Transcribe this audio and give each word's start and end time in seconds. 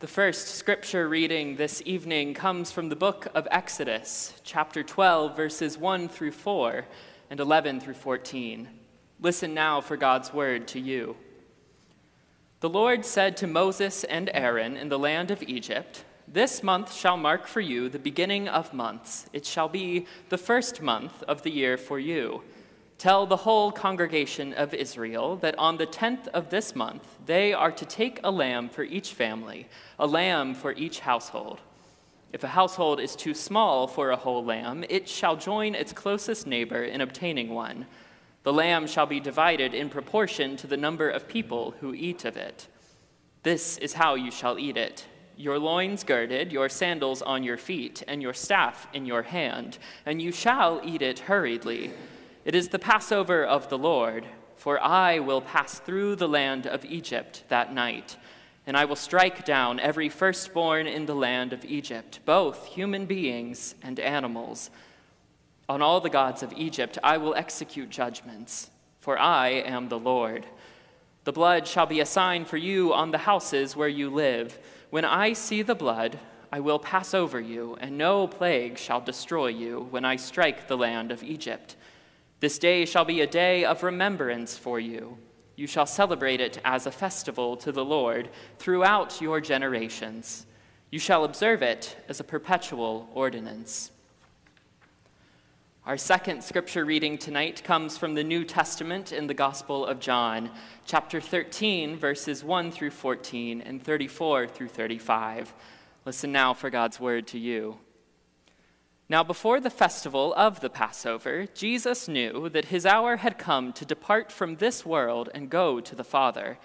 The 0.00 0.06
first 0.06 0.48
scripture 0.48 1.06
reading 1.06 1.56
this 1.56 1.82
evening 1.84 2.32
comes 2.32 2.72
from 2.72 2.88
the 2.88 2.96
book 2.96 3.26
of 3.34 3.46
Exodus, 3.50 4.32
chapter 4.44 4.82
12, 4.82 5.36
verses 5.36 5.76
1 5.76 6.08
through 6.08 6.30
4 6.30 6.86
and 7.28 7.38
11 7.38 7.80
through 7.80 7.92
14. 7.92 8.66
Listen 9.20 9.52
now 9.52 9.82
for 9.82 9.98
God's 9.98 10.32
word 10.32 10.66
to 10.68 10.80
you. 10.80 11.16
The 12.60 12.70
Lord 12.70 13.04
said 13.04 13.36
to 13.36 13.46
Moses 13.46 14.02
and 14.04 14.30
Aaron 14.32 14.74
in 14.74 14.88
the 14.88 14.98
land 14.98 15.30
of 15.30 15.42
Egypt, 15.42 16.06
This 16.26 16.62
month 16.62 16.94
shall 16.94 17.18
mark 17.18 17.46
for 17.46 17.60
you 17.60 17.90
the 17.90 17.98
beginning 17.98 18.48
of 18.48 18.72
months. 18.72 19.26
It 19.34 19.44
shall 19.44 19.68
be 19.68 20.06
the 20.30 20.38
first 20.38 20.80
month 20.80 21.22
of 21.24 21.42
the 21.42 21.50
year 21.50 21.76
for 21.76 21.98
you. 21.98 22.42
Tell 23.00 23.24
the 23.24 23.48
whole 23.48 23.72
congregation 23.72 24.52
of 24.52 24.74
Israel 24.74 25.36
that 25.36 25.58
on 25.58 25.78
the 25.78 25.86
tenth 25.86 26.28
of 26.34 26.50
this 26.50 26.76
month 26.76 27.16
they 27.24 27.50
are 27.54 27.72
to 27.72 27.86
take 27.86 28.20
a 28.22 28.30
lamb 28.30 28.68
for 28.68 28.82
each 28.82 29.14
family, 29.14 29.68
a 29.98 30.06
lamb 30.06 30.52
for 30.52 30.74
each 30.74 31.00
household. 31.00 31.60
If 32.30 32.44
a 32.44 32.48
household 32.48 33.00
is 33.00 33.16
too 33.16 33.32
small 33.32 33.86
for 33.86 34.10
a 34.10 34.16
whole 34.16 34.44
lamb, 34.44 34.84
it 34.90 35.08
shall 35.08 35.34
join 35.36 35.74
its 35.74 35.94
closest 35.94 36.46
neighbor 36.46 36.82
in 36.84 37.00
obtaining 37.00 37.48
one. 37.48 37.86
The 38.42 38.52
lamb 38.52 38.86
shall 38.86 39.06
be 39.06 39.18
divided 39.18 39.72
in 39.72 39.88
proportion 39.88 40.58
to 40.58 40.66
the 40.66 40.76
number 40.76 41.08
of 41.08 41.26
people 41.26 41.76
who 41.80 41.94
eat 41.94 42.26
of 42.26 42.36
it. 42.36 42.68
This 43.44 43.78
is 43.78 43.94
how 43.94 44.14
you 44.14 44.30
shall 44.30 44.58
eat 44.58 44.76
it 44.76 45.06
your 45.38 45.58
loins 45.58 46.04
girded, 46.04 46.52
your 46.52 46.68
sandals 46.68 47.22
on 47.22 47.44
your 47.44 47.56
feet, 47.56 48.02
and 48.06 48.20
your 48.20 48.34
staff 48.34 48.86
in 48.92 49.06
your 49.06 49.22
hand, 49.22 49.78
and 50.04 50.20
you 50.20 50.30
shall 50.30 50.82
eat 50.84 51.00
it 51.00 51.20
hurriedly 51.20 51.94
it 52.44 52.54
is 52.54 52.68
the 52.68 52.78
Passover 52.78 53.44
of 53.44 53.68
the 53.68 53.78
Lord, 53.78 54.24
for 54.56 54.80
I 54.80 55.18
will 55.18 55.40
pass 55.40 55.78
through 55.78 56.16
the 56.16 56.28
land 56.28 56.66
of 56.66 56.84
Egypt 56.84 57.44
that 57.48 57.72
night, 57.72 58.16
and 58.66 58.76
I 58.76 58.84
will 58.84 58.96
strike 58.96 59.44
down 59.44 59.78
every 59.78 60.08
firstborn 60.08 60.86
in 60.86 61.06
the 61.06 61.14
land 61.14 61.52
of 61.52 61.64
Egypt, 61.64 62.20
both 62.24 62.66
human 62.66 63.06
beings 63.06 63.74
and 63.82 64.00
animals. 64.00 64.70
On 65.68 65.82
all 65.82 66.00
the 66.00 66.10
gods 66.10 66.42
of 66.42 66.52
Egypt 66.54 66.98
I 67.02 67.18
will 67.18 67.34
execute 67.34 67.90
judgments, 67.90 68.70
for 69.00 69.18
I 69.18 69.48
am 69.48 69.88
the 69.88 69.98
Lord. 69.98 70.46
The 71.24 71.32
blood 71.32 71.66
shall 71.66 71.86
be 71.86 72.00
a 72.00 72.06
sign 72.06 72.46
for 72.46 72.56
you 72.56 72.94
on 72.94 73.10
the 73.10 73.18
houses 73.18 73.76
where 73.76 73.88
you 73.88 74.08
live. 74.08 74.58
When 74.88 75.04
I 75.04 75.34
see 75.34 75.60
the 75.62 75.74
blood, 75.74 76.18
I 76.50 76.60
will 76.60 76.78
pass 76.78 77.14
over 77.14 77.40
you, 77.40 77.76
and 77.80 77.96
no 77.96 78.26
plague 78.26 78.78
shall 78.78 79.00
destroy 79.00 79.48
you 79.48 79.86
when 79.90 80.04
I 80.04 80.16
strike 80.16 80.66
the 80.66 80.76
land 80.76 81.12
of 81.12 81.22
Egypt. 81.22 81.76
This 82.40 82.58
day 82.58 82.86
shall 82.86 83.04
be 83.04 83.20
a 83.20 83.26
day 83.26 83.64
of 83.66 83.82
remembrance 83.82 84.56
for 84.56 84.80
you. 84.80 85.18
You 85.56 85.66
shall 85.66 85.84
celebrate 85.84 86.40
it 86.40 86.58
as 86.64 86.86
a 86.86 86.90
festival 86.90 87.54
to 87.58 87.70
the 87.70 87.84
Lord 87.84 88.30
throughout 88.58 89.20
your 89.20 89.42
generations. 89.42 90.46
You 90.90 90.98
shall 90.98 91.24
observe 91.24 91.60
it 91.60 91.98
as 92.08 92.18
a 92.18 92.24
perpetual 92.24 93.10
ordinance. 93.12 93.90
Our 95.84 95.98
second 95.98 96.42
scripture 96.42 96.86
reading 96.86 97.18
tonight 97.18 97.62
comes 97.62 97.98
from 97.98 98.14
the 98.14 98.24
New 98.24 98.44
Testament 98.44 99.12
in 99.12 99.26
the 99.26 99.34
Gospel 99.34 99.84
of 99.84 100.00
John, 100.00 100.50
chapter 100.86 101.20
13, 101.20 101.98
verses 101.98 102.42
1 102.42 102.70
through 102.70 102.90
14 102.90 103.60
and 103.60 103.82
34 103.82 104.46
through 104.46 104.68
35. 104.68 105.52
Listen 106.06 106.32
now 106.32 106.54
for 106.54 106.70
God's 106.70 106.98
word 106.98 107.26
to 107.28 107.38
you. 107.38 107.78
Now, 109.10 109.24
before 109.24 109.58
the 109.58 109.70
festival 109.70 110.32
of 110.34 110.60
the 110.60 110.70
Passover, 110.70 111.48
Jesus 111.52 112.06
knew 112.06 112.48
that 112.50 112.66
his 112.66 112.86
hour 112.86 113.16
had 113.16 113.38
come 113.38 113.72
to 113.72 113.84
depart 113.84 114.30
from 114.30 114.54
this 114.54 114.86
world 114.86 115.28
and 115.34 115.50
go 115.50 115.80
to 115.80 115.96
the 115.96 116.04
Father. 116.04 116.60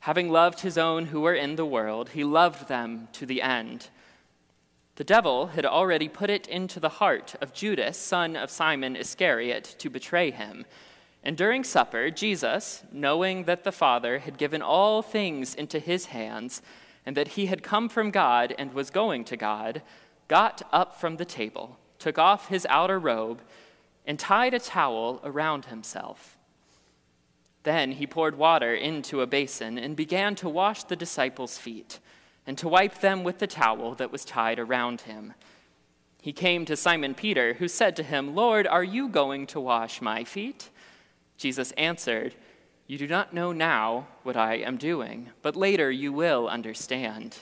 Having 0.00 0.30
loved 0.30 0.60
his 0.60 0.78
own 0.78 1.06
who 1.06 1.20
were 1.20 1.34
in 1.34 1.56
the 1.56 1.66
world, 1.66 2.08
he 2.14 2.24
loved 2.24 2.68
them 2.68 3.08
to 3.12 3.26
the 3.26 3.42
end. 3.42 3.90
The 4.96 5.04
devil 5.04 5.48
had 5.48 5.66
already 5.66 6.08
put 6.08 6.30
it 6.30 6.46
into 6.46 6.80
the 6.80 6.88
heart 6.88 7.34
of 7.42 7.52
Judas, 7.52 7.98
son 7.98 8.34
of 8.34 8.48
Simon 8.48 8.96
Iscariot, 8.96 9.76
to 9.76 9.90
betray 9.90 10.30
him. 10.30 10.64
And 11.22 11.36
during 11.36 11.64
supper, 11.64 12.08
Jesus, 12.08 12.82
knowing 12.92 13.44
that 13.44 13.62
the 13.62 13.72
Father 13.72 14.20
had 14.20 14.38
given 14.38 14.62
all 14.62 15.02
things 15.02 15.54
into 15.54 15.78
his 15.78 16.06
hands, 16.06 16.62
and 17.04 17.14
that 17.14 17.28
he 17.28 17.44
had 17.44 17.62
come 17.62 17.90
from 17.90 18.10
God 18.10 18.54
and 18.56 18.72
was 18.72 18.88
going 18.88 19.24
to 19.24 19.36
God, 19.36 19.82
got 20.28 20.62
up 20.72 20.98
from 20.98 21.16
the 21.16 21.24
table, 21.24 21.78
took 21.98 22.18
off 22.18 22.48
his 22.48 22.66
outer 22.70 22.98
robe, 22.98 23.42
and 24.06 24.18
tied 24.18 24.54
a 24.54 24.58
towel 24.58 25.20
around 25.24 25.66
himself. 25.66 26.38
Then 27.62 27.92
he 27.92 28.06
poured 28.06 28.36
water 28.36 28.74
into 28.74 29.22
a 29.22 29.26
basin 29.26 29.78
and 29.78 29.96
began 29.96 30.34
to 30.36 30.48
wash 30.48 30.84
the 30.84 30.96
disciples' 30.96 31.58
feet 31.58 31.98
and 32.46 32.58
to 32.58 32.68
wipe 32.68 33.00
them 33.00 33.24
with 33.24 33.38
the 33.38 33.46
towel 33.46 33.94
that 33.94 34.12
was 34.12 34.24
tied 34.24 34.58
around 34.58 35.02
him. 35.02 35.32
He 36.20 36.32
came 36.32 36.64
to 36.66 36.76
Simon 36.76 37.14
Peter, 37.14 37.54
who 37.54 37.68
said 37.68 37.96
to 37.96 38.02
him, 38.02 38.34
Lord, 38.34 38.66
are 38.66 38.84
you 38.84 39.08
going 39.08 39.46
to 39.48 39.60
wash 39.60 40.00
my 40.00 40.24
feet? 40.24 40.70
Jesus 41.36 41.72
answered, 41.72 42.34
You 42.86 42.98
do 42.98 43.06
not 43.06 43.34
know 43.34 43.52
now 43.52 44.08
what 44.22 44.36
I 44.36 44.56
am 44.56 44.76
doing, 44.76 45.30
but 45.42 45.56
later 45.56 45.90
you 45.90 46.12
will 46.12 46.48
understand. 46.48 47.38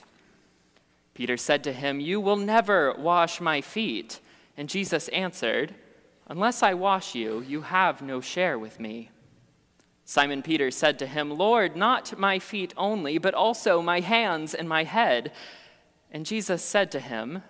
Peter 1.14 1.36
said 1.36 1.62
to 1.64 1.72
him, 1.72 2.00
You 2.00 2.20
will 2.20 2.36
never 2.36 2.94
wash 2.94 3.40
my 3.40 3.60
feet. 3.60 4.20
And 4.56 4.68
Jesus 4.68 5.08
answered, 5.08 5.74
Unless 6.26 6.62
I 6.62 6.74
wash 6.74 7.14
you, 7.14 7.44
you 7.46 7.62
have 7.62 8.00
no 8.00 8.20
share 8.20 8.58
with 8.58 8.80
me. 8.80 9.10
Simon 10.04 10.42
Peter 10.42 10.70
said 10.70 10.98
to 10.98 11.06
him, 11.06 11.30
Lord, 11.30 11.76
not 11.76 12.18
my 12.18 12.38
feet 12.38 12.72
only, 12.76 13.18
but 13.18 13.34
also 13.34 13.82
my 13.82 14.00
hands 14.00 14.54
and 14.54 14.68
my 14.68 14.84
head. 14.84 15.32
And 16.10 16.26
Jesus 16.26 16.62
said 16.62 16.90
to 16.92 17.00
him, 17.00 17.42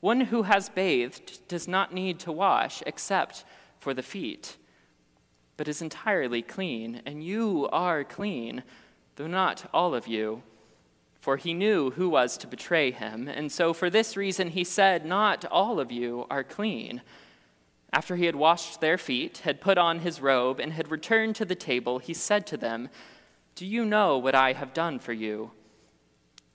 One 0.00 0.22
who 0.22 0.42
has 0.42 0.68
bathed 0.68 1.46
does 1.48 1.68
not 1.68 1.94
need 1.94 2.18
to 2.20 2.32
wash 2.32 2.82
except 2.86 3.44
for 3.78 3.94
the 3.94 4.02
feet, 4.02 4.56
but 5.56 5.68
is 5.68 5.82
entirely 5.82 6.42
clean, 6.42 7.02
and 7.06 7.24
you 7.24 7.68
are 7.72 8.04
clean, 8.04 8.62
though 9.16 9.26
not 9.26 9.68
all 9.72 9.94
of 9.94 10.06
you 10.06 10.42
for 11.22 11.36
he 11.36 11.54
knew 11.54 11.92
who 11.92 12.08
was 12.08 12.36
to 12.36 12.48
betray 12.48 12.90
him. 12.90 13.28
And 13.28 13.52
so, 13.52 13.72
for 13.72 13.88
this 13.88 14.16
reason, 14.16 14.48
he 14.48 14.64
said, 14.64 15.06
Not 15.06 15.44
all 15.44 15.78
of 15.78 15.92
you 15.92 16.26
are 16.28 16.42
clean. 16.42 17.00
After 17.92 18.16
he 18.16 18.24
had 18.24 18.34
washed 18.34 18.80
their 18.80 18.98
feet, 18.98 19.38
had 19.44 19.60
put 19.60 19.78
on 19.78 20.00
his 20.00 20.20
robe, 20.20 20.58
and 20.58 20.72
had 20.72 20.90
returned 20.90 21.36
to 21.36 21.44
the 21.44 21.54
table, 21.54 22.00
he 22.00 22.12
said 22.12 22.44
to 22.48 22.56
them, 22.56 22.88
Do 23.54 23.64
you 23.64 23.84
know 23.84 24.18
what 24.18 24.34
I 24.34 24.54
have 24.54 24.74
done 24.74 24.98
for 24.98 25.12
you? 25.12 25.52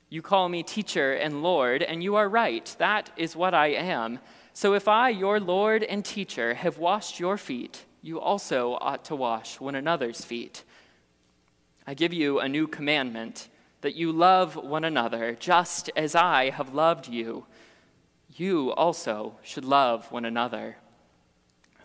You 0.10 0.22
call 0.22 0.50
me 0.50 0.64
teacher 0.64 1.14
and 1.14 1.42
Lord, 1.42 1.82
and 1.82 2.04
you 2.04 2.16
are 2.16 2.28
right. 2.28 2.76
That 2.78 3.10
is 3.16 3.38
what 3.38 3.54
I 3.54 3.68
am. 3.68 4.20
So 4.52 4.74
if 4.74 4.90
I, 4.90 5.08
your 5.08 5.40
Lord 5.40 5.82
and 5.82 6.04
teacher, 6.04 6.56
have 6.56 6.78
washed 6.78 7.22
your 7.22 7.38
feet, 7.38 7.86
you 8.02 8.20
also 8.20 8.78
ought 8.82 9.06
to 9.06 9.16
wash 9.16 9.62
one 9.62 9.76
another's 9.76 10.26
feet. 10.26 10.66
I 11.86 11.94
give 11.94 12.12
you 12.12 12.42
a 12.42 12.50
new 12.50 12.68
commandment 12.68 13.48
that 13.82 13.96
you 13.96 14.12
love 14.12 14.56
one 14.56 14.84
another 14.84 15.36
just 15.40 15.90
as 15.96 16.16
I 16.16 16.50
have 16.50 16.74
loved 16.74 17.08
you. 17.08 17.46
You 18.36 18.72
also 18.74 19.36
should 19.44 19.66
love 19.66 20.12
one 20.12 20.26
another. 20.26 20.78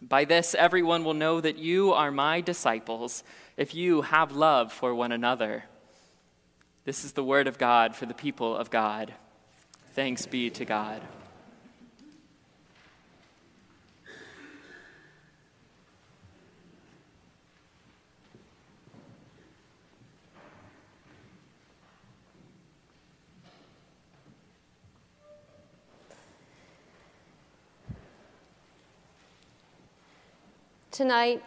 By 0.00 0.24
this, 0.24 0.54
everyone 0.54 1.04
will 1.04 1.14
know 1.14 1.40
that 1.40 1.58
you 1.58 1.92
are 1.92 2.10
my 2.10 2.40
disciples 2.40 3.22
if 3.56 3.74
you 3.74 4.02
have 4.02 4.32
love 4.32 4.72
for 4.72 4.94
one 4.94 5.12
another. 5.12 5.64
This 6.84 7.04
is 7.04 7.12
the 7.12 7.22
word 7.22 7.46
of 7.46 7.58
God 7.58 7.94
for 7.94 8.06
the 8.06 8.14
people 8.14 8.56
of 8.56 8.70
God. 8.70 9.14
Thanks 9.94 10.26
be 10.26 10.50
to 10.50 10.64
God. 10.64 11.00
Tonight, 30.92 31.42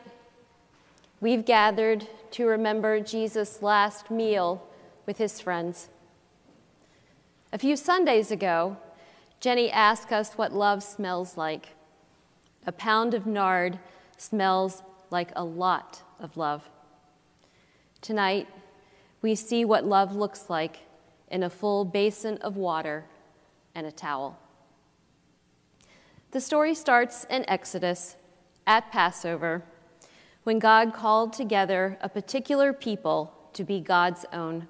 we've 1.21 1.45
gathered 1.45 2.07
to 2.31 2.47
remember 2.47 2.99
Jesus' 2.99 3.61
last 3.61 4.09
meal 4.09 4.67
with 5.05 5.19
his 5.19 5.39
friends. 5.39 5.87
A 7.53 7.59
few 7.59 7.75
Sundays 7.75 8.31
ago, 8.31 8.77
Jenny 9.39 9.69
asked 9.69 10.11
us 10.11 10.33
what 10.33 10.51
love 10.51 10.81
smells 10.81 11.37
like. 11.37 11.75
A 12.65 12.71
pound 12.71 13.13
of 13.13 13.27
nard 13.27 13.77
smells 14.17 14.81
like 15.11 15.31
a 15.35 15.43
lot 15.43 16.01
of 16.19 16.37
love. 16.37 16.67
Tonight, 18.01 18.47
we 19.21 19.35
see 19.35 19.63
what 19.63 19.85
love 19.85 20.15
looks 20.15 20.49
like 20.49 20.79
in 21.29 21.43
a 21.43 21.51
full 21.51 21.85
basin 21.85 22.39
of 22.39 22.57
water 22.57 23.05
and 23.75 23.85
a 23.85 23.91
towel. 23.91 24.39
The 26.31 26.41
story 26.41 26.73
starts 26.73 27.27
in 27.29 27.47
Exodus 27.47 28.15
at 28.67 28.91
Passover 28.91 29.63
when 30.43 30.59
God 30.59 30.93
called 30.93 31.33
together 31.33 31.97
a 32.01 32.09
particular 32.09 32.71
people 32.71 33.33
to 33.53 33.63
be 33.63 33.79
God's 33.79 34.25
own. 34.31 34.67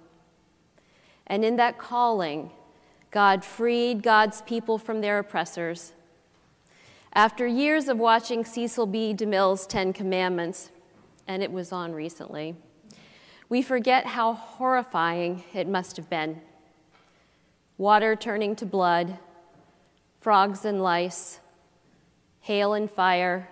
And 1.28 1.44
in 1.44 1.56
that 1.58 1.78
calling, 1.78 2.52
God 3.12 3.44
freed 3.44 4.04
God's 4.04 4.42
people 4.44 4.78
from 4.78 5.02
their 5.02 5.20
oppressors. 5.20 5.94
After 7.14 7.48
years 7.48 7.88
of 7.88 7.98
watching 7.98 8.46
Cecil 8.46 8.86
B. 8.88 9.14
DeMille's 9.14 9.66
Ten 9.66 9.94
Commandments, 9.94 10.70
and 11.28 11.42
it 11.42 11.52
was 11.52 11.72
on 11.72 11.94
recently, 11.94 12.56
we 13.48 13.62
forget 13.62 14.06
how 14.06 14.34
horrifying 14.34 15.44
it 15.54 15.68
must 15.68 15.98
have 15.98 16.10
been. 16.10 16.42
Water 17.78 18.16
turning 18.16 18.56
to 18.58 18.66
blood, 18.66 19.18
frogs 20.20 20.66
and 20.66 20.82
lice, 20.82 21.40
hail 22.42 22.74
and 22.74 22.90
fire, 22.90 23.50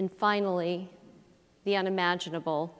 and 0.00 0.10
finally, 0.10 0.88
the 1.64 1.76
unimaginable 1.76 2.74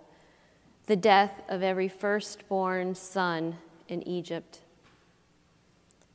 the 0.86 0.96
death 0.96 1.42
of 1.50 1.62
every 1.62 1.86
firstborn 1.86 2.94
son 2.94 3.58
in 3.88 4.02
Egypt. 4.08 4.60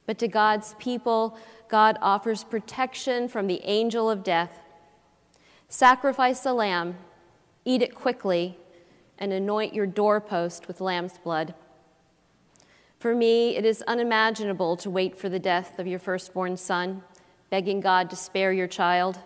But 0.08 0.18
to 0.18 0.28
God's 0.28 0.74
people, 0.80 1.38
God 1.70 2.00
offers 2.02 2.44
protection 2.44 3.30
from 3.30 3.46
the 3.46 3.62
angel 3.66 4.10
of 4.10 4.24
death. 4.24 4.64
Sacrifice 5.70 6.40
the 6.40 6.56
lamb, 6.56 6.96
eat 7.66 7.84
it 7.84 7.94
quickly, 7.94 8.58
and 9.20 9.32
anoint 9.32 9.76
your 9.76 9.86
doorpost 9.86 10.68
with 10.68 10.82
lamb's 10.82 11.20
blood. 11.20 11.54
For 12.98 13.14
me, 13.14 13.56
it 13.56 13.64
is 13.64 13.84
unimaginable 13.84 14.76
to 14.78 14.90
wait 14.90 15.16
for 15.16 15.30
the 15.30 15.38
death 15.38 15.78
of 15.78 15.86
your 15.86 16.00
firstborn 16.00 16.58
son, 16.58 17.04
begging 17.52 17.80
God 17.80 18.10
to 18.10 18.16
spare 18.16 18.52
your 18.52 18.68
child. 18.68 19.20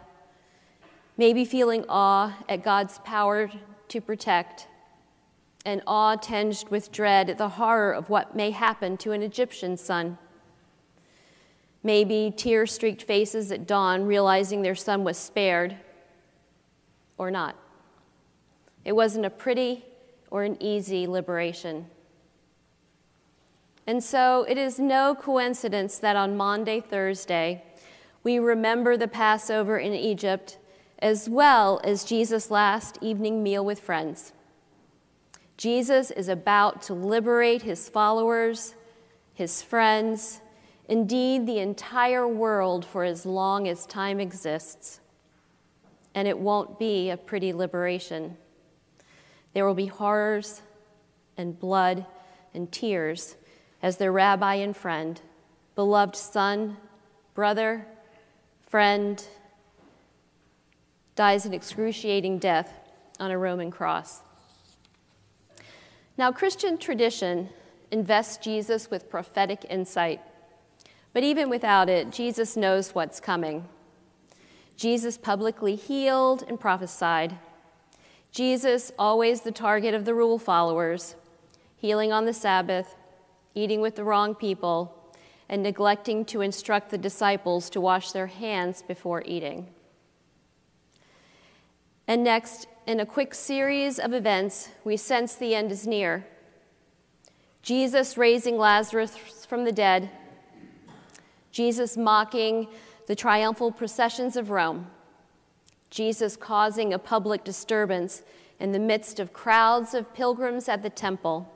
Maybe 1.19 1.44
feeling 1.44 1.83
awe 1.89 2.33
at 2.48 2.63
God's 2.63 3.00
power 3.00 3.51
to 3.89 4.00
protect, 4.00 4.69
and 5.66 5.81
awe 5.86 6.16
tinged 6.16 6.69
with 6.69 6.94
dread 6.94 7.30
at 7.30 7.38
the 7.38 7.50
horror 7.50 7.92
of 7.92 8.10
what 8.10 8.38
may 8.38 8.51
happen 8.51 8.95
to 9.00 9.12
an 9.12 9.21
Egyptian 9.21 9.75
son. 9.75 10.18
Maybe 11.83 12.33
tear 12.33 12.66
streaked 12.66 13.04
faces 13.04 13.51
at 13.51 13.68
dawn, 13.68 14.06
realizing 14.06 14.62
their 14.62 14.75
son 14.75 15.04
was 15.04 15.18
spared, 15.18 15.75
or 17.18 17.30
not. 17.30 17.57
It 18.86 18.94
wasn't 18.94 19.25
a 19.25 19.30
pretty 19.30 19.83
or 20.31 20.45
an 20.45 20.56
easy 20.62 21.06
liberation. 21.06 21.88
And 23.86 24.01
so 24.01 24.45
it 24.48 24.57
is 24.57 24.80
no 24.80 25.16
coincidence 25.16 25.98
that 25.98 26.16
on 26.16 26.38
Maundy, 26.38 26.80
Thursday, 26.80 27.62
we 28.24 28.39
remember 28.39 28.95
the 28.95 29.10
Passover 29.10 29.77
in 29.77 29.94
Egypt 29.94 30.59
as 31.00 31.30
well 31.30 31.80
as 31.84 32.04
Jesus' 32.04 32.51
last 32.51 32.98
evening 33.01 33.42
meal 33.42 33.63
with 33.63 33.80
friends. 33.80 34.34
Jesus 35.57 36.12
is 36.12 36.30
about 36.30 36.81
to 36.84 36.94
liberate 36.94 37.63
his 37.63 37.90
followers, 37.90 38.75
his 39.34 39.62
friends, 39.62 40.42
indeed 40.88 41.46
the 41.46 41.60
entire 41.60 42.28
world 42.28 42.86
for 42.86 43.04
as 43.04 43.25
long 43.25 43.68
as 43.68 43.86
time 43.86 44.19
exists. 44.19 45.00
And 46.16 46.28
it 46.28 46.38
won't 46.38 46.80
be 46.80 47.10
a 47.10 47.18
pretty 47.18 47.54
liberation. 47.54 48.38
There 49.54 49.66
will 49.66 49.75
be 49.75 49.88
horrors 49.88 50.62
and 51.38 51.60
blood 51.60 52.06
and 52.54 52.72
tears 52.72 53.36
as 53.81 53.98
their 53.98 54.12
rabbi 54.12 54.56
and 54.56 54.75
friend, 54.75 55.22
beloved 55.75 56.16
son, 56.16 56.78
brother, 57.34 57.86
friend, 58.68 59.24
dies 61.19 61.45
an 61.45 61.54
excruciating 61.54 62.39
death 62.39 62.74
on 63.19 63.30
a 63.30 63.38
Roman 63.38 63.69
cross. 63.69 64.21
Now, 66.18 66.31
Christian 66.31 66.77
tradition 66.77 67.50
invests 67.92 68.38
Jesus 68.38 68.89
with 68.89 69.10
prophetic 69.10 69.66
insight 69.69 70.21
but 71.13 71.24
even 71.24 71.50
without 71.50 71.89
it, 71.89 72.12
Jesus 72.12 72.56
knows 72.56 72.94
what's 72.94 73.19
coming. 73.19 73.68
Jesus 74.77 75.18
publicly 75.18 75.75
healed 75.75 76.44
and 76.48 76.60
prophesied. 76.60 77.38
Jesus, 78.31 78.92
always 78.98 79.42
the 79.42 79.51
target 79.51 79.94
of 79.94 80.06
the 80.06 80.13
rule 80.13 80.38
followers, 80.38 81.16
healing 81.77 82.13
on 82.13 82.25
the 82.25 82.33
Sabbath, 82.33 82.95
eating 83.56 83.81
with 83.81 83.95
the 83.95 84.04
wrong 84.04 84.36
people, 84.36 84.95
and 85.50 85.63
neglecting 85.63 86.24
to 86.25 86.42
instruct 86.42 86.92
the 86.92 86.98
disciples 86.98 87.71
to 87.71 87.81
wash 87.81 88.12
their 88.12 88.27
hands 88.27 88.83
before 88.83 89.24
eating. 89.25 89.68
And 92.10 92.24
next, 92.24 92.66
in 92.88 93.00
a 93.00 93.06
quick 93.06 93.36
series 93.36 94.00
of 94.00 94.14
events, 94.16 94.70
we 94.84 94.98
sense 94.98 95.36
the 95.36 95.54
end 95.54 95.72
is 95.72 95.86
near. 95.86 96.26
Jesus 97.62 98.18
raising 98.18 98.58
Lazarus 98.58 99.16
from 99.48 99.64
the 99.64 99.72
dead 99.72 100.10
Jesus 101.52 101.96
mocking 101.96 102.68
the 103.06 103.16
triumphal 103.16 103.72
processions 103.72 104.36
of 104.36 104.50
Rome, 104.50 104.88
Jesus 105.92 106.36
causing 106.36 106.94
a 106.94 107.00
public 107.00 107.44
disturbance 107.44 108.24
in 108.60 108.72
the 108.72 108.80
midst 108.80 109.20
of 109.20 109.32
crowds 109.32 109.94
of 109.94 110.12
pilgrims 110.12 110.68
at 110.68 110.82
the 110.82 110.90
temple, 110.90 111.48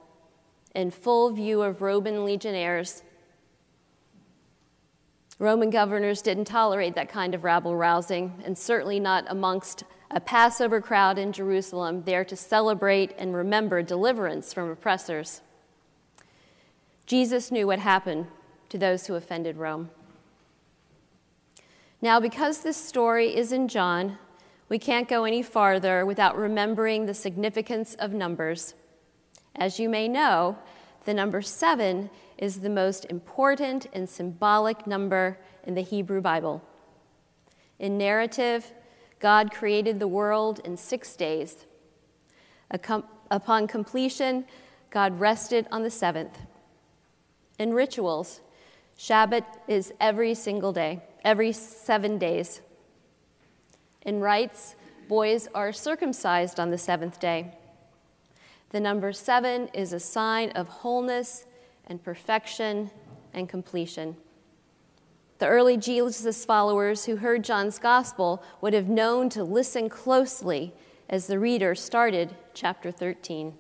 in 0.76 0.92
full 0.92 1.32
view 1.32 1.64
of 1.64 1.82
Roman 1.82 2.26
legionnaires. 2.26 3.02
Roman 5.40 5.70
governors 5.70 6.22
didn't 6.22 6.46
tolerate 6.46 6.96
that 6.96 7.10
kind 7.10 7.34
of 7.34 7.44
rabble 7.44 7.76
rousing, 7.76 8.42
and 8.46 8.58
certainly 8.58 9.00
not 9.00 9.26
amongst 9.28 9.84
a 10.12 10.20
Passover 10.20 10.80
crowd 10.80 11.18
in 11.18 11.32
Jerusalem 11.32 12.04
there 12.04 12.24
to 12.24 12.36
celebrate 12.36 13.14
and 13.18 13.36
remember 13.36 13.82
deliverance 13.82 14.54
from 14.54 14.70
oppressors. 14.70 15.42
Jesus 17.06 17.52
knew 17.52 17.68
what 17.68 17.80
happened 17.80 18.28
to 18.70 18.78
those 18.78 19.08
who 19.08 19.16
offended 19.16 19.58
Rome. 19.58 19.90
Now, 22.02 22.20
because 22.20 22.60
this 22.60 22.78
story 22.78 23.36
is 23.36 23.52
in 23.52 23.68
John, 23.68 24.18
we 24.70 24.78
can't 24.78 25.08
go 25.08 25.24
any 25.24 25.42
farther 25.42 26.06
without 26.06 26.38
remembering 26.38 27.06
the 27.06 27.14
significance 27.14 27.96
of 27.96 28.14
numbers. 28.14 28.76
As 29.56 29.80
you 29.80 29.90
may 29.90 30.08
know, 30.08 30.58
the 31.06 31.14
number 31.14 31.42
seven 31.42 32.10
is 32.38 32.60
the 32.60 32.70
most 32.70 33.06
important 33.06 33.88
and 33.94 34.10
symbolic 34.10 34.88
number 34.88 35.38
in 35.64 35.76
the 35.76 35.82
Hebrew 35.82 36.22
Bible. 36.22 36.64
In 37.80 37.98
narrative, 37.98 38.72
God 39.20 39.52
created 39.52 40.00
the 40.00 40.08
world 40.08 40.60
in 40.66 40.78
six 40.78 41.16
days. 41.16 41.66
Upon 43.32 43.68
completion, 43.68 44.46
God 44.90 45.20
rested 45.20 45.68
on 45.72 45.84
the 45.84 45.90
seventh. 45.90 46.38
In 47.60 47.74
rituals, 47.74 48.42
Shabbat 48.98 49.46
is 49.68 49.94
every 50.00 50.34
single 50.34 50.72
day, 50.72 51.02
every 51.24 51.52
seven 51.52 52.18
days. 52.18 52.62
In 54.04 54.20
rites, 54.20 54.76
boys 55.08 55.48
are 55.56 55.72
circumcised 55.72 56.60
on 56.60 56.70
the 56.72 56.78
seventh 56.78 57.20
day. 57.20 57.54
The 58.74 58.80
number 58.80 59.14
seven 59.14 59.68
is 59.68 59.94
a 59.94 60.00
sign 60.00 60.50
of 60.54 60.68
wholeness 60.68 61.46
and 61.86 62.04
perfection 62.04 62.90
and 63.32 63.48
completion. 63.48 64.18
The 65.38 65.46
early 65.46 65.78
Jesus 65.78 66.44
followers 66.44 67.06
who 67.06 67.18
heard 67.18 67.44
John's 67.44 67.78
gospel 67.78 68.44
would 68.62 68.74
have 68.74 68.90
known 68.90 69.30
to 69.30 69.44
listen 69.44 69.90
closely 69.90 70.74
as 71.08 71.28
the 71.28 71.38
reader 71.38 71.76
started 71.76 72.34
chapter 72.56 72.90
13. 72.90 73.54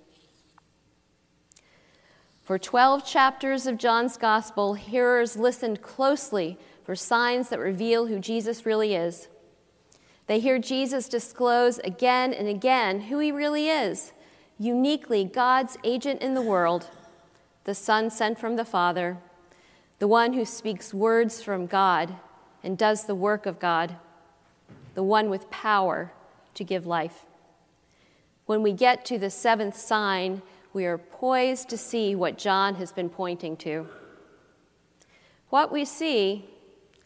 For 2.42 2.58
12 2.58 3.06
chapters 3.06 3.68
of 3.68 3.78
John's 3.78 4.18
Gospel, 4.18 4.74
hearers 4.74 5.38
listened 5.38 5.84
closely 5.84 6.58
for 6.84 6.96
signs 6.96 7.50
that 7.50 7.60
reveal 7.60 8.08
who 8.08 8.18
Jesus 8.18 8.66
really 8.66 8.96
is. 8.96 9.28
They 10.26 10.40
hear 10.40 10.58
Jesus 10.58 11.08
disclose 11.08 11.78
again 11.80 12.34
and 12.34 12.48
again 12.48 13.02
who 13.02 13.20
he 13.20 13.32
really 13.32 13.70
is 13.70 14.13
uniquely 14.60 15.26
God's 15.26 15.78
agent 15.84 16.22
in 16.22 16.34
the 16.34 16.42
world, 16.42 16.88
the 17.64 17.76
Son 17.76 18.10
sent 18.10 18.40
from 18.40 18.56
the 18.56 18.66
Father, 18.66 19.18
the 20.00 20.08
one 20.08 20.34
who 20.34 20.46
speaks 20.46 20.94
words 20.94 21.42
from 21.42 21.66
God 21.66 22.16
and 22.64 22.78
does 22.78 23.06
the 23.06 23.16
work 23.16 23.46
of 23.46 23.60
God, 23.60 23.96
the 24.96 25.04
one 25.04 25.30
with 25.30 25.50
power 25.50 26.12
to 26.56 26.64
give 26.64 26.86
life. 26.86 27.26
When 28.46 28.62
we 28.62 28.74
get 28.74 29.06
to 29.06 29.18
the 29.18 29.30
seventh 29.30 29.78
sign, 29.78 30.42
we 30.74 30.86
are 30.86 30.98
poised 30.98 31.70
to 31.70 31.78
see 31.78 32.16
what 32.16 32.38
John 32.38 32.76
has 32.76 32.92
been 32.92 33.10
pointing 33.10 33.56
to. 33.58 33.88
What 35.50 35.72
we 35.72 35.86
see 35.86 36.50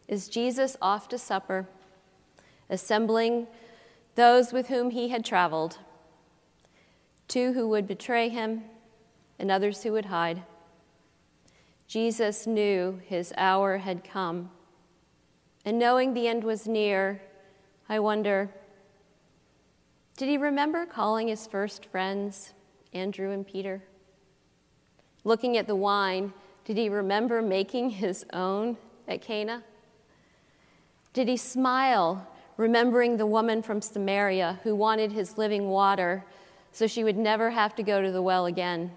is 0.08 0.30
Jesus 0.30 0.78
off 0.82 1.10
to 1.10 1.18
supper, 1.18 1.68
assembling 2.70 3.48
those 4.16 4.54
with 4.54 4.70
whom 4.70 4.92
he 4.92 5.10
had 5.10 5.24
traveled 5.24 5.78
two 7.28 7.54
who 7.54 7.68
would 7.70 7.88
betray 7.88 8.30
him 8.30 8.64
and 9.40 9.52
others 9.52 9.84
who 9.84 9.92
would 9.92 10.06
hide. 10.06 10.44
Jesus 11.88 12.46
knew 12.48 13.00
his 13.06 13.34
hour 13.38 13.78
had 13.78 14.04
come. 14.04 14.52
And 15.66 15.80
knowing 15.80 16.14
the 16.14 16.28
end 16.28 16.44
was 16.44 16.68
near, 16.68 17.22
I 17.90 18.00
wonder 18.00 18.50
did 20.18 20.30
he 20.30 20.38
remember 20.38 20.88
calling 20.88 21.28
his 21.28 21.46
first 21.46 21.86
friends 21.86 22.54
Andrew 22.92 23.32
and 23.32 23.46
Peter. 23.46 23.84
Looking 25.24 25.58
at 25.58 25.68
the 25.68 25.76
wine, 25.76 26.34
Did 26.66 26.76
he 26.76 26.90
remember 26.90 27.42
making 27.44 27.92
his 27.92 28.26
own 28.34 28.78
at 29.08 29.22
Cana? 29.22 29.64
Did 31.14 31.28
he 31.28 31.38
smile, 31.38 32.28
remembering 32.58 33.18
the 33.18 33.28
woman 33.28 33.62
from 33.62 33.80
Samaria 33.80 34.60
who 34.64 34.76
wanted 34.76 35.12
his 35.12 35.38
living 35.38 35.70
water 35.70 36.26
so 36.78 36.86
she 36.86 37.04
would 37.04 37.18
never 37.18 37.50
have 37.50 37.74
to 37.74 37.82
go 37.82 38.04
to 38.04 38.12
the 38.12 38.22
well 38.22 38.46
again? 38.46 38.92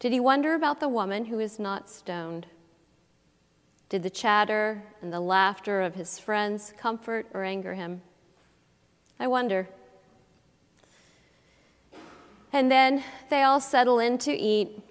Did 0.00 0.10
he 0.10 0.18
wonder 0.18 0.54
about 0.54 0.80
the 0.80 0.88
woman 0.88 1.26
who 1.26 1.38
is 1.38 1.60
not 1.60 1.88
stoned? 1.88 2.48
Did 3.88 4.02
the 4.02 4.10
chatter 4.10 4.82
and 5.00 5.12
the 5.12 5.20
laughter 5.20 5.80
of 5.82 5.94
his 5.94 6.18
friends 6.18 6.74
comfort 6.76 7.28
or 7.32 7.44
anger 7.44 7.74
him? 7.74 8.02
I 9.20 9.28
wonder. 9.28 9.68
And 12.52 12.68
then 12.68 13.04
they 13.30 13.44
all 13.44 13.60
settle 13.60 14.00
in 14.00 14.18
to 14.18 14.32
eat, 14.32 14.82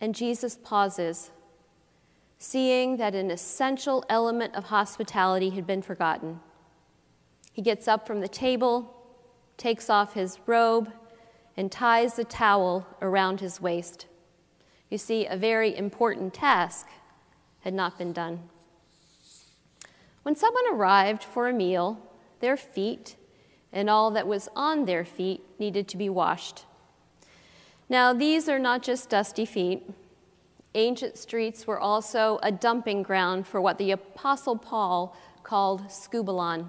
and 0.00 0.14
Jesus 0.14 0.56
pauses, 0.62 1.32
seeing 2.38 2.98
that 2.98 3.16
an 3.16 3.32
essential 3.32 4.04
element 4.08 4.54
of 4.54 4.66
hospitality 4.66 5.50
had 5.50 5.66
been 5.66 5.82
forgotten. 5.82 6.38
He 7.52 7.62
gets 7.62 7.88
up 7.88 8.06
from 8.06 8.20
the 8.20 8.28
table, 8.28 8.94
takes 9.56 9.88
off 9.88 10.14
his 10.14 10.38
robe, 10.46 10.92
and 11.56 11.70
ties 11.70 12.14
the 12.14 12.24
towel 12.24 12.86
around 13.00 13.40
his 13.40 13.60
waist. 13.60 14.06
You 14.90 14.98
see, 14.98 15.26
a 15.26 15.36
very 15.36 15.76
important 15.76 16.34
task 16.34 16.88
had 17.60 17.74
not 17.74 17.96
been 17.96 18.12
done. 18.12 18.40
When 20.22 20.34
someone 20.34 20.64
arrived 20.72 21.22
for 21.22 21.48
a 21.48 21.52
meal, 21.52 21.98
their 22.40 22.56
feet 22.56 23.16
and 23.72 23.88
all 23.88 24.10
that 24.12 24.26
was 24.26 24.48
on 24.56 24.84
their 24.84 25.04
feet 25.04 25.42
needed 25.58 25.88
to 25.88 25.96
be 25.96 26.08
washed. 26.08 26.64
Now, 27.88 28.12
these 28.12 28.48
are 28.48 28.58
not 28.58 28.82
just 28.82 29.10
dusty 29.10 29.44
feet. 29.44 29.88
Ancient 30.74 31.18
streets 31.18 31.66
were 31.66 31.78
also 31.78 32.38
a 32.42 32.50
dumping 32.50 33.02
ground 33.02 33.46
for 33.46 33.60
what 33.60 33.78
the 33.78 33.90
Apostle 33.90 34.56
Paul 34.56 35.16
called 35.42 35.82
skubalon 35.88 36.68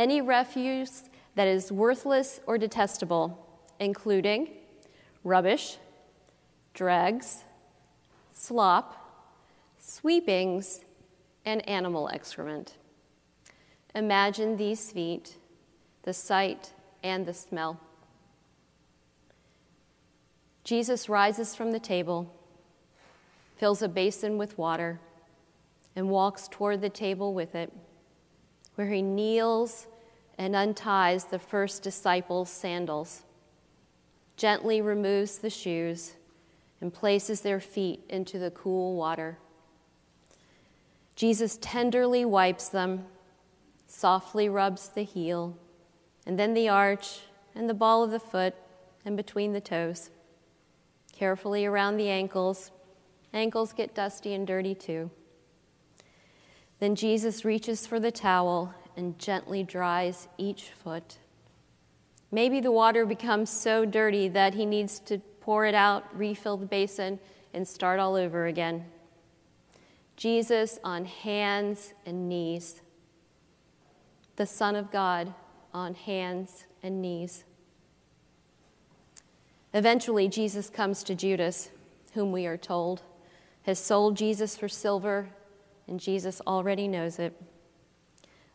any 0.00 0.20
refuse 0.20 1.09
that 1.34 1.48
is 1.48 1.70
worthless 1.70 2.40
or 2.46 2.58
detestable, 2.58 3.46
including 3.78 4.56
rubbish, 5.24 5.78
dregs, 6.74 7.44
slop, 8.32 8.96
sweepings, 9.78 10.84
and 11.44 11.66
animal 11.68 12.08
excrement. 12.08 12.76
Imagine 13.94 14.56
these 14.56 14.92
feet, 14.92 15.36
the 16.02 16.12
sight 16.12 16.72
and 17.02 17.26
the 17.26 17.34
smell. 17.34 17.80
Jesus 20.64 21.08
rises 21.08 21.54
from 21.54 21.72
the 21.72 21.80
table, 21.80 22.32
fills 23.56 23.82
a 23.82 23.88
basin 23.88 24.38
with 24.38 24.56
water, 24.56 25.00
and 25.96 26.08
walks 26.08 26.46
toward 26.48 26.80
the 26.80 26.88
table 26.88 27.34
with 27.34 27.54
it, 27.54 27.72
where 28.76 28.88
he 28.88 29.02
kneels 29.02 29.86
and 30.40 30.56
unties 30.56 31.24
the 31.24 31.38
first 31.38 31.82
disciples' 31.82 32.48
sandals, 32.48 33.24
gently 34.38 34.80
removes 34.80 35.36
the 35.36 35.50
shoes, 35.50 36.14
and 36.80 36.94
places 36.94 37.42
their 37.42 37.60
feet 37.60 38.00
into 38.08 38.38
the 38.38 38.50
cool 38.50 38.96
water. 38.96 39.36
Jesus 41.14 41.58
tenderly 41.60 42.24
wipes 42.24 42.70
them, 42.70 43.04
softly 43.86 44.48
rubs 44.48 44.88
the 44.88 45.02
heel, 45.02 45.58
and 46.24 46.38
then 46.38 46.54
the 46.54 46.70
arch 46.70 47.20
and 47.54 47.68
the 47.68 47.74
ball 47.74 48.02
of 48.02 48.10
the 48.10 48.18
foot 48.18 48.54
and 49.04 49.18
between 49.18 49.52
the 49.52 49.60
toes. 49.60 50.08
Carefully 51.12 51.66
around 51.66 51.98
the 51.98 52.08
ankles. 52.08 52.70
Ankles 53.34 53.74
get 53.74 53.94
dusty 53.94 54.32
and 54.32 54.46
dirty 54.46 54.74
too. 54.74 55.10
Then 56.78 56.94
Jesus 56.94 57.44
reaches 57.44 57.86
for 57.86 58.00
the 58.00 58.10
towel 58.10 58.74
and 58.96 59.18
gently 59.18 59.62
dries 59.62 60.28
each 60.38 60.70
foot. 60.70 61.18
Maybe 62.30 62.60
the 62.60 62.72
water 62.72 63.04
becomes 63.04 63.50
so 63.50 63.84
dirty 63.84 64.28
that 64.28 64.54
he 64.54 64.64
needs 64.64 64.98
to 65.00 65.18
pour 65.40 65.66
it 65.66 65.74
out, 65.74 66.06
refill 66.16 66.56
the 66.56 66.66
basin, 66.66 67.18
and 67.52 67.66
start 67.66 67.98
all 67.98 68.14
over 68.14 68.46
again. 68.46 68.84
Jesus 70.16 70.78
on 70.84 71.04
hands 71.06 71.94
and 72.06 72.28
knees, 72.28 72.82
the 74.36 74.46
Son 74.46 74.76
of 74.76 74.90
God 74.92 75.34
on 75.72 75.94
hands 75.94 76.66
and 76.82 77.00
knees. 77.00 77.44
Eventually, 79.72 80.28
Jesus 80.28 80.68
comes 80.68 81.02
to 81.04 81.14
Judas, 81.14 81.70
whom 82.12 82.32
we 82.32 82.46
are 82.46 82.56
told 82.56 83.02
has 83.62 83.78
sold 83.78 84.16
Jesus 84.16 84.56
for 84.56 84.68
silver, 84.68 85.28
and 85.86 86.00
Jesus 86.00 86.40
already 86.46 86.88
knows 86.88 87.18
it. 87.18 87.40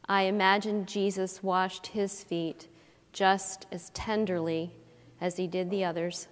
I 0.08 0.24
imagine 0.24 0.86
Jesus 0.86 1.42
washed 1.42 1.88
his 1.88 2.24
feet 2.24 2.68
just 3.12 3.66
as 3.72 3.90
tenderly 3.92 4.72
as 5.20 5.38
he 5.38 5.48
did 5.48 5.72
the 5.72 5.84
others. 5.84 6.28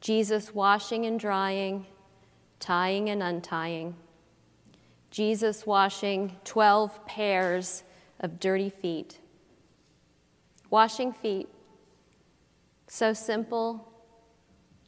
Jesus 0.00 0.54
washing 0.54 1.06
and 1.06 1.18
drying, 1.18 1.86
tying 2.60 3.08
and 3.08 3.22
untying. 3.22 3.96
Jesus 5.10 5.66
washing 5.66 6.36
12 6.44 7.06
pairs 7.06 7.82
of 8.20 8.38
dirty 8.38 8.70
feet. 8.70 9.18
Washing 10.70 11.12
feet, 11.12 11.48
so 12.86 13.12
simple, 13.12 13.92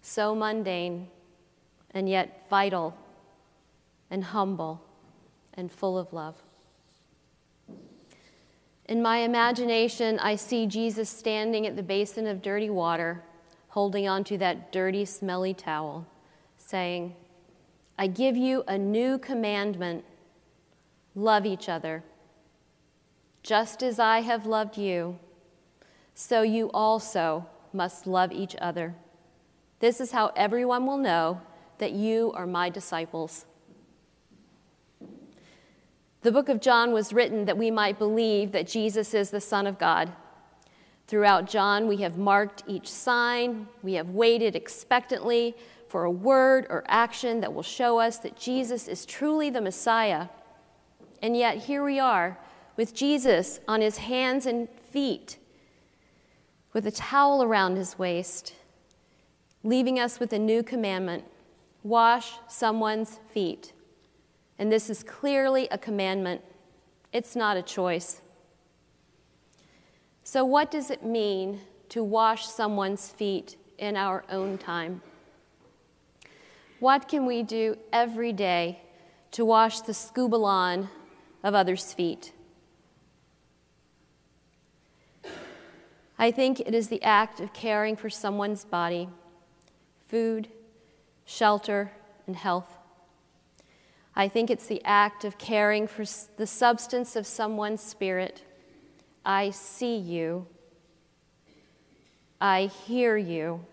so 0.02 0.35
mundane, 0.35 1.08
and 1.92 2.08
yet 2.08 2.46
vital 2.49 2.96
and 4.11 4.23
humble 4.23 4.82
and 5.54 5.73
full 5.73 5.99
of 5.99 6.12
love. 6.12 6.37
In 8.86 9.02
my 9.02 9.18
imagination, 9.18 10.18
I 10.18 10.36
see 10.36 10.66
Jesus 10.66 11.10
standing 11.10 11.66
at 11.66 11.76
the 11.76 11.82
basin 11.82 12.26
of 12.26 12.42
dirty 12.42 12.70
water, 12.70 13.22
holding 13.68 14.08
onto 14.08 14.38
that 14.38 14.72
dirty, 14.72 15.04
smelly 15.04 15.54
towel, 15.54 16.06
saying, 16.56 17.14
I 17.98 18.06
give 18.06 18.36
you 18.36 18.64
a 18.66 18.78
new 18.78 19.18
commandment 19.18 20.04
Love 21.16 21.46
each 21.46 21.66
other. 21.70 22.04
Just 23.42 23.82
as 23.82 23.98
I 23.98 24.20
have 24.20 24.44
loved 24.44 24.76
you, 24.76 25.18
so 26.14 26.42
you 26.42 26.70
also 26.74 27.46
must 27.72 28.06
love 28.06 28.32
each 28.32 28.54
other. 28.60 28.94
This 29.80 29.98
is 29.98 30.12
how 30.12 30.32
everyone 30.36 30.86
will 30.86 30.98
know 30.98 31.40
that 31.78 31.92
you 31.92 32.32
are 32.34 32.46
my 32.46 32.68
disciples. 32.68 33.46
The 36.26 36.33
book 36.33 36.49
of 36.49 36.61
John 36.61 36.90
was 36.90 37.12
written 37.12 37.45
that 37.45 37.56
we 37.56 37.71
might 37.71 38.00
believe 38.00 38.50
that 38.50 38.66
Jesus 38.66 39.14
is 39.14 39.30
the 39.30 39.40
Son 39.40 39.64
of 39.64 39.78
God. 39.78 40.11
Throughout 41.06 41.47
John, 41.47 41.87
we 41.87 41.99
have 41.99 42.18
marked 42.18 42.64
each 42.66 42.90
sign, 42.90 43.68
we 43.85 43.92
have 43.92 44.11
waited 44.11 44.56
expectantly 44.56 45.54
for 45.87 46.02
a 46.02 46.11
word 46.11 46.66
or 46.68 46.83
action 46.88 47.38
that 47.42 47.54
will 47.54 47.62
show 47.62 48.00
us 48.00 48.18
that 48.18 48.37
Jesus 48.37 48.88
is 48.88 49.06
truly 49.06 49.50
the 49.50 49.61
Messiah. 49.61 50.26
And 51.23 51.37
yet, 51.37 51.59
here 51.59 51.85
we 51.85 52.00
are 52.00 52.37
with 52.76 52.92
Jesus 52.92 53.61
on 53.68 53.80
his 53.80 53.99
hands 53.99 54.47
and 54.47 54.68
feet, 54.90 55.38
with 56.73 56.88
a 56.88 56.90
towel 56.90 57.45
around 57.45 57.76
his 57.76 58.00
waist, 58.00 58.52
leaving 59.62 60.00
us 60.00 60.18
with 60.18 60.33
a 60.33 60.40
new 60.40 60.64
commandment 60.64 61.23
wash 61.85 62.33
someone's 62.49 63.21
feet. 63.33 63.73
And 64.58 64.72
this 64.72 64.88
is 64.88 65.02
clearly 65.02 65.68
a 65.70 65.78
commandment, 65.78 66.42
it's 67.12 67.36
not 67.36 67.56
a 67.56 67.62
choice. 67.62 68.20
So, 70.25 70.44
what 70.44 70.70
does 70.70 70.90
it 70.90 71.04
mean 71.04 71.60
to 71.90 72.02
wash 72.02 72.46
someone's 72.46 73.10
feet 73.10 73.56
in 73.78 73.96
our 73.96 74.25
own 74.28 74.58
time? 74.58 75.02
What 76.80 77.08
can 77.08 77.26
we 77.26 77.42
do 77.42 77.76
every 77.92 78.32
day 78.32 78.80
to 79.32 79.44
wash 79.44 79.80
the 79.80 79.92
skubalon 79.92 80.88
of 81.42 81.54
others' 81.54 81.92
feet. 81.92 82.32
I 86.18 86.30
think 86.30 86.60
it 86.60 86.75
is 86.75 86.88
the 86.88 87.02
act 87.02 87.40
of 87.40 87.52
caring 87.52 87.96
for 87.96 88.08
someone's 88.08 88.64
body, 88.64 89.08
food, 90.08 90.48
shelter, 91.26 91.92
and 92.26 92.34
health. 92.34 92.78
I 94.18 94.28
think 94.28 94.50
it's 94.50 94.66
the 94.66 94.82
act 94.82 95.26
of 95.26 95.37
caring 95.37 95.87
for 95.87 96.04
the 96.38 96.46
substance 96.46 97.16
of 97.16 97.26
someone's 97.26 97.82
spirit. 97.82 98.42
I 99.26 99.50
see 99.50 99.96
you. 99.99 100.46
I 102.40 102.66
hear 102.87 103.18
you. 103.18 103.66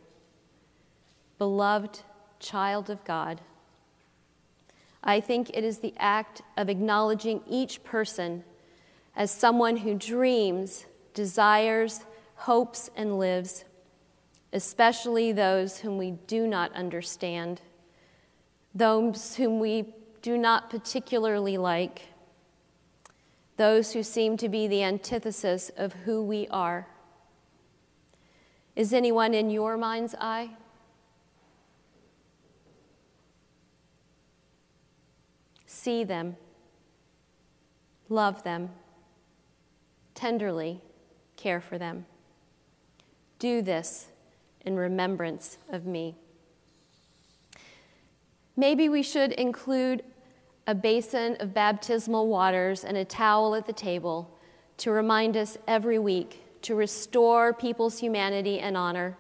Beloved 1.38 2.02
child 2.40 2.90
of 2.90 3.06
God. 3.06 3.40
I 5.02 5.22
think 5.22 5.50
it 5.54 5.64
is 5.64 5.80
the 5.80 5.94
act 5.98 6.42
of 6.58 6.70
acknowledging 6.70 7.42
each 7.48 7.82
person 7.86 8.44
as 9.16 9.32
someone 9.32 9.78
who 9.78 9.96
dreams, 9.96 10.86
desires, 11.14 12.02
hopes, 12.36 12.90
and 12.98 13.18
lives, 13.18 13.64
especially 14.52 15.32
those 15.32 15.80
whom 15.80 15.98
we 15.98 16.12
do 16.12 16.48
not 16.48 16.74
understand, 16.74 17.62
those 18.76 19.36
whom 19.36 19.60
we 19.60 19.94
do 20.24 20.38
not 20.38 20.70
particularly 20.70 21.58
like, 21.58 22.04
those 23.58 23.92
who 23.92 24.02
seem 24.02 24.38
to 24.38 24.50
be 24.50 24.68
the 24.68 24.82
antithesis 24.82 25.70
of 25.78 25.94
who 26.06 26.24
we 26.24 26.48
are. 26.48 26.88
Is 28.76 28.94
anyone 28.94 29.34
in 29.34 29.52
your 29.52 29.78
mind's 29.78 30.16
eye? 30.20 30.52
See 35.68 36.06
them, 36.06 36.38
love 38.08 38.44
them, 38.44 38.70
tenderly 40.16 40.80
care 41.36 41.60
for 41.60 41.78
them. 41.78 42.06
Do 43.40 43.62
this 43.62 44.08
in 44.66 44.78
remembrance 44.78 45.58
of 45.70 45.86
me. 45.86 46.16
Maybe 48.56 48.88
we 48.88 49.04
should 49.04 49.34
include 49.34 50.04
a 50.66 50.74
basin 50.74 51.36
of 51.40 51.54
baptismal 51.54 52.28
waters 52.28 52.84
and 52.84 52.96
a 52.96 53.06
towel 53.06 53.56
at 53.56 53.66
the 53.66 53.74
table 53.74 54.30
to 54.78 54.92
remind 54.92 55.36
us 55.36 55.58
every 55.68 56.00
week 56.00 56.44
to 56.64 56.76
restore 56.76 57.54
people's 57.54 58.00
humanity 58.00 58.60
and 58.60 58.78
honor, 58.78 59.18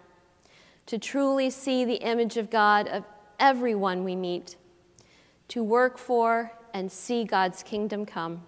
to 0.86 0.98
truly 0.98 1.50
see 1.50 1.86
the 1.86 1.96
image 1.96 2.38
of 2.38 2.50
God 2.50 2.88
of 2.88 3.04
everyone 3.40 4.04
we 4.04 4.16
meet, 4.16 4.56
to 5.50 5.62
work 5.62 5.98
for 5.98 6.54
and 6.74 6.92
see 6.92 7.24
God's 7.26 7.62
kingdom 7.62 8.06
come, 8.06 8.44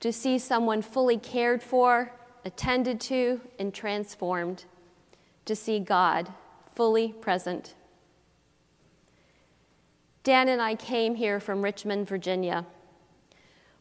to 0.00 0.12
see 0.12 0.38
someone 0.38 0.82
fully 0.82 1.16
cared 1.16 1.62
for, 1.62 2.12
attended 2.44 3.00
to, 3.00 3.40
and 3.58 3.72
transformed, 3.72 4.66
to 5.46 5.56
see 5.56 5.80
God 5.80 6.32
fully 6.74 7.08
present. 7.08 7.74
Dan 10.24 10.48
and 10.48 10.62
I 10.62 10.74
came 10.74 11.16
here 11.16 11.38
from 11.38 11.60
Richmond, 11.60 12.08
Virginia. 12.08 12.64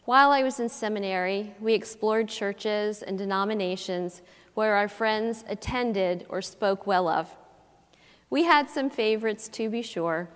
While 0.04 0.32
I 0.32 0.44
was 0.44 0.60
in 0.60 0.68
seminary, 0.68 1.56
we 1.62 1.74
explored 1.74 2.28
churches 2.28 3.02
and 3.02 3.18
denominations 3.18 4.22
where 4.54 4.76
our 4.76 4.90
friends 4.90 5.46
attended 5.48 6.26
or 6.28 6.42
spoke 6.42 6.86
well 6.86 7.08
of. 7.08 7.34
We 8.30 8.44
had 8.44 8.70
some 8.70 8.90
favorites, 8.90 9.48
to 9.54 9.70
be 9.70 9.82
sure, 9.82 10.28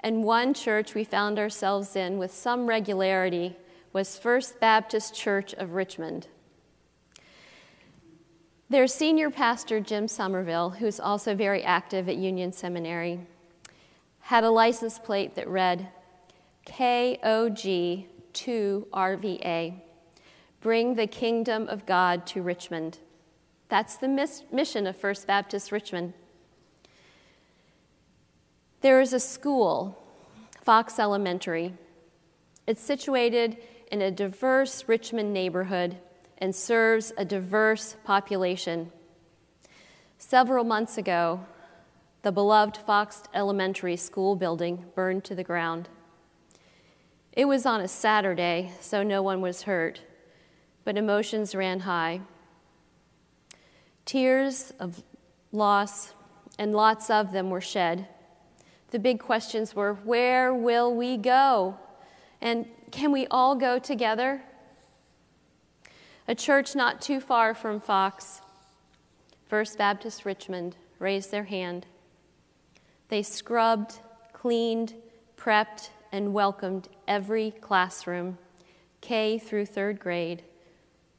and 0.00 0.24
one 0.24 0.52
church 0.52 0.94
we 0.94 1.04
found 1.04 1.38
ourselves 1.38 1.96
in 1.96 2.18
with 2.18 2.34
some 2.34 2.66
regularity 2.66 3.56
was 3.94 4.18
First 4.18 4.60
Baptist 4.60 5.14
Church 5.14 5.54
of 5.54 5.72
Richmond. 5.72 6.28
Their 8.68 8.86
senior 8.86 9.30
pastor, 9.30 9.80
Jim 9.80 10.06
Somerville, 10.06 10.70
who's 10.70 11.00
also 11.00 11.34
very 11.34 11.62
active 11.62 12.10
at 12.10 12.16
Union 12.16 12.52
Seminary, 12.52 13.20
had 14.30 14.44
a 14.44 14.50
license 14.50 14.96
plate 14.96 15.34
that 15.34 15.48
read 15.48 15.88
KOG 16.64 18.06
2 18.32 18.86
RVA 18.92 19.74
Bring 20.60 20.94
the 20.94 21.08
Kingdom 21.08 21.66
of 21.66 21.84
God 21.84 22.28
to 22.28 22.40
Richmond. 22.40 22.98
That's 23.68 23.96
the 23.96 24.06
mis- 24.06 24.44
mission 24.52 24.86
of 24.86 24.94
First 24.94 25.26
Baptist 25.26 25.72
Richmond. 25.72 26.12
There 28.82 29.00
is 29.00 29.12
a 29.12 29.18
school, 29.18 30.00
Fox 30.60 31.00
Elementary. 31.00 31.74
It's 32.68 32.80
situated 32.80 33.56
in 33.90 34.00
a 34.00 34.12
diverse 34.12 34.84
Richmond 34.86 35.32
neighborhood 35.32 35.96
and 36.38 36.54
serves 36.54 37.12
a 37.18 37.24
diverse 37.24 37.96
population. 38.04 38.92
Several 40.18 40.62
months 40.62 40.96
ago, 40.98 41.40
the 42.22 42.32
beloved 42.32 42.76
Fox 42.76 43.22
Elementary 43.32 43.96
School 43.96 44.36
building 44.36 44.84
burned 44.94 45.24
to 45.24 45.34
the 45.34 45.44
ground. 45.44 45.88
It 47.32 47.46
was 47.46 47.64
on 47.64 47.80
a 47.80 47.88
Saturday, 47.88 48.72
so 48.80 49.02
no 49.02 49.22
one 49.22 49.40
was 49.40 49.62
hurt, 49.62 50.02
but 50.84 50.98
emotions 50.98 51.54
ran 51.54 51.80
high. 51.80 52.20
Tears 54.04 54.72
of 54.78 55.02
loss, 55.52 56.12
and 56.58 56.74
lots 56.74 57.08
of 57.08 57.32
them 57.32 57.48
were 57.48 57.60
shed. 57.60 58.06
The 58.90 58.98
big 58.98 59.20
questions 59.20 59.74
were 59.74 59.94
where 59.94 60.52
will 60.52 60.94
we 60.94 61.16
go? 61.16 61.78
And 62.40 62.66
can 62.90 63.12
we 63.12 63.26
all 63.28 63.54
go 63.54 63.78
together? 63.78 64.42
A 66.28 66.34
church 66.34 66.74
not 66.74 67.00
too 67.00 67.20
far 67.20 67.54
from 67.54 67.80
Fox, 67.80 68.40
First 69.48 69.78
Baptist 69.78 70.24
Richmond, 70.24 70.76
raised 70.98 71.30
their 71.30 71.44
hand. 71.44 71.86
They 73.10 73.24
scrubbed, 73.24 73.98
cleaned, 74.32 74.94
prepped, 75.36 75.90
and 76.12 76.32
welcomed 76.32 76.88
every 77.08 77.50
classroom, 77.50 78.38
K 79.00 79.36
through 79.36 79.66
third 79.66 79.98
grade, 79.98 80.44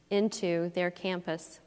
into 0.08 0.70
their 0.70 0.90
campus. 0.90 1.60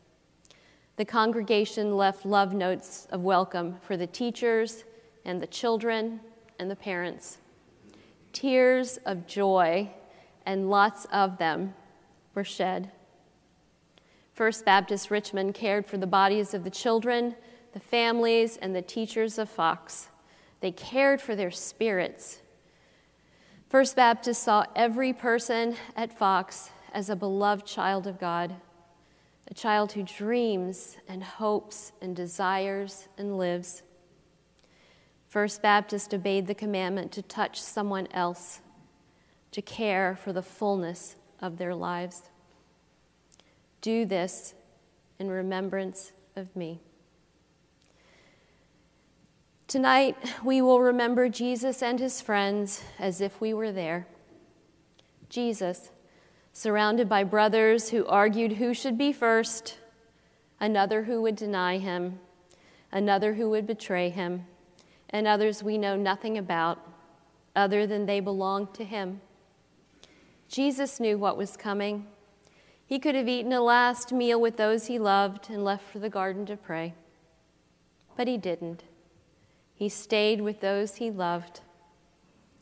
The 0.95 1.05
congregation 1.05 1.95
left 1.95 2.25
love 2.25 2.55
notes 2.55 3.07
of 3.11 3.21
welcome 3.21 3.77
for 3.83 3.95
the 3.97 4.07
teachers 4.07 4.83
and 5.25 5.39
the 5.39 5.47
children 5.47 6.21
and 6.57 6.71
the 6.71 6.75
parents. 6.75 7.37
Tears 8.33 8.97
of 9.05 9.27
joy, 9.27 9.91
and 10.43 10.71
lots 10.71 11.05
of 11.11 11.37
them, 11.37 11.75
were 12.33 12.43
shed. 12.43 12.89
First 14.33 14.65
Baptist 14.65 15.11
Richmond 15.11 15.53
cared 15.53 15.85
for 15.85 15.97
the 15.97 16.07
bodies 16.07 16.55
of 16.55 16.63
the 16.63 16.71
children, 16.71 17.35
the 17.73 17.79
families, 17.79 18.57
and 18.57 18.75
the 18.75 18.81
teachers 18.81 19.37
of 19.37 19.49
Fox. 19.49 20.07
They 20.61 20.71
cared 20.71 21.21
for 21.21 21.35
their 21.35 21.51
spirits. 21.51 22.41
First 23.69 23.95
Baptist 23.95 24.43
saw 24.43 24.65
every 24.75 25.11
person 25.13 25.75
at 25.95 26.17
Fox 26.17 26.69
as 26.93 27.09
a 27.09 27.15
beloved 27.15 27.65
child 27.65 28.07
of 28.07 28.19
God, 28.19 28.55
a 29.49 29.53
child 29.53 29.91
who 29.91 30.03
dreams 30.03 30.97
and 31.07 31.23
hopes 31.23 31.91
and 32.01 32.15
desires 32.15 33.07
and 33.17 33.37
lives. 33.37 33.83
First 35.27 35.61
Baptist 35.61 36.13
obeyed 36.13 36.47
the 36.47 36.55
commandment 36.55 37.11
to 37.11 37.21
touch 37.21 37.61
someone 37.61 38.07
else, 38.11 38.61
to 39.51 39.61
care 39.61 40.15
for 40.15 40.31
the 40.31 40.41
fullness 40.41 41.17
of 41.41 41.57
their 41.57 41.75
lives. 41.75 42.23
Do 43.81 44.05
this 44.05 44.53
in 45.19 45.29
remembrance 45.29 46.13
of 46.35 46.55
me. 46.55 46.79
Tonight, 49.67 50.15
we 50.43 50.61
will 50.61 50.79
remember 50.79 51.27
Jesus 51.27 51.81
and 51.81 51.99
his 51.99 52.21
friends 52.21 52.83
as 52.99 53.19
if 53.19 53.41
we 53.41 53.51
were 53.51 53.71
there. 53.71 54.05
Jesus, 55.27 55.89
surrounded 56.53 57.09
by 57.09 57.23
brothers 57.23 57.89
who 57.89 58.05
argued 58.05 58.53
who 58.53 58.75
should 58.75 58.95
be 58.95 59.11
first, 59.11 59.79
another 60.59 61.03
who 61.03 61.19
would 61.23 61.35
deny 61.35 61.79
him, 61.79 62.19
another 62.91 63.33
who 63.33 63.49
would 63.49 63.65
betray 63.65 64.11
him, 64.11 64.45
and 65.09 65.25
others 65.25 65.63
we 65.63 65.79
know 65.79 65.95
nothing 65.95 66.37
about 66.37 66.77
other 67.55 67.87
than 67.87 68.05
they 68.05 68.19
belonged 68.19 68.71
to 68.75 68.83
him. 68.83 69.19
Jesus 70.47 70.99
knew 70.99 71.17
what 71.17 71.37
was 71.37 71.57
coming. 71.57 72.05
He 72.85 72.99
could 72.99 73.15
have 73.15 73.27
eaten 73.27 73.51
a 73.51 73.61
last 73.61 74.13
meal 74.13 74.39
with 74.39 74.57
those 74.57 74.85
he 74.85 74.99
loved 74.99 75.49
and 75.49 75.65
left 75.65 75.91
for 75.91 75.97
the 75.97 76.07
garden 76.07 76.45
to 76.45 76.55
pray. 76.55 76.93
But 78.15 78.27
he 78.27 78.37
didn't. 78.37 78.83
He 79.75 79.89
stayed 79.89 80.39
with 80.41 80.61
those 80.61 80.95
he 80.95 81.11
loved 81.11 81.59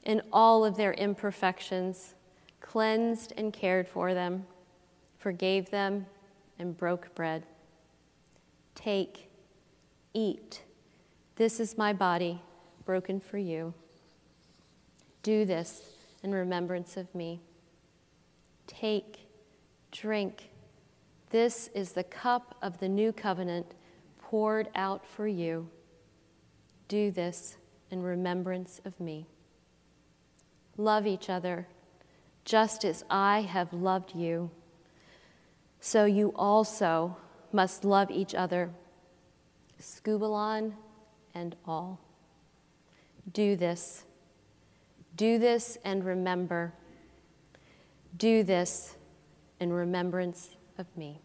in 0.04 0.21
all 0.34 0.65
of 0.65 0.76
their 0.76 0.93
imperfections, 0.93 2.15
cleansed 2.60 3.34
and 3.38 3.54
cared 3.54 3.88
for 3.88 4.13
them, 4.13 4.45
forgave 5.17 5.69
them, 5.69 6.08
and 6.60 6.76
broke 6.76 7.13
bread. 7.15 7.45
Take, 8.76 9.30
eat. 10.13 10.63
This 11.36 11.60
is 11.60 11.78
my 11.78 11.93
body, 11.93 12.41
broken 12.84 13.19
for 13.19 13.38
you. 13.38 13.73
Do 15.21 15.45
this 15.45 15.84
in 16.23 16.34
remembrance 16.34 16.97
of 16.97 17.13
me. 17.13 17.39
Take, 18.65 19.30
drink. 19.91 20.49
This 21.30 21.69
is 21.73 21.91
the 21.91 22.04
cup 22.04 22.56
of 22.62 22.80
the 22.80 22.89
new 22.89 23.13
covenant 23.13 23.67
poured 24.19 24.69
out 24.76 25.06
for 25.06 25.28
you. 25.28 25.69
Do 26.88 27.12
this 27.12 27.58
in 27.89 28.02
remembrance 28.02 28.82
of 28.86 29.00
me. 29.00 29.26
Love 30.78 31.06
each 31.06 31.30
other 31.30 31.67
just 32.46 32.84
as 32.84 33.04
I 33.10 33.41
have 33.41 33.72
loved 33.74 34.15
you. 34.15 34.52
So 35.80 36.06
you 36.06 36.34
also 36.36 37.17
must 37.52 37.86
love 37.86 38.10
each 38.10 38.34
other, 38.34 38.72
skubalon 39.82 40.74
and 41.34 41.56
all. 41.65 42.00
Do 43.32 43.56
this. 43.56 44.04
Do 45.15 45.38
this 45.38 45.78
and 45.84 46.04
remember. 46.04 46.74
Do 48.17 48.43
this 48.43 48.96
in 49.60 49.72
remembrance 49.72 50.56
of 50.78 50.86
me. 50.98 51.22